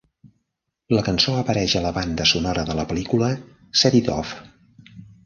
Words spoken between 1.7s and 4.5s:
a la banda sonora de la pel·lícula "Set It Off".